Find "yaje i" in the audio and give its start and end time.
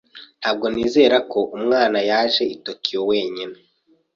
2.11-2.57